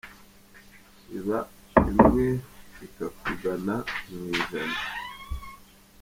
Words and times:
Iba 1.17 1.39
imwe 1.89 2.27
ikakugana 2.85 3.75
mu 4.09 4.21
ijana. 4.37 4.79